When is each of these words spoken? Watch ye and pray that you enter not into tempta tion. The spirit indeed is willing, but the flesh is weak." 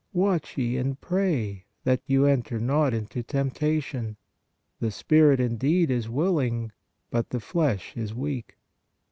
Watch 0.13 0.57
ye 0.57 0.77
and 0.77 0.99
pray 0.99 1.65
that 1.83 2.01
you 2.07 2.25
enter 2.25 2.57
not 2.57 2.91
into 2.91 3.21
tempta 3.21 3.83
tion. 3.83 4.17
The 4.79 4.89
spirit 4.89 5.39
indeed 5.39 5.91
is 5.91 6.09
willing, 6.09 6.71
but 7.11 7.29
the 7.29 7.39
flesh 7.39 7.95
is 7.95 8.11
weak." 8.11 8.57